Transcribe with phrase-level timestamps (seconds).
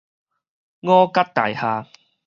[0.03, 0.03] 五角
[1.31, 1.85] 大廈